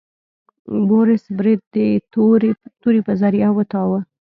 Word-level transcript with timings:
بوریس 0.87 1.25
برید 1.39 1.61
د 1.75 1.75
تورې 2.85 2.99
په 3.07 3.13
ذریعه 3.21 3.49
وتاوه. 3.57 3.99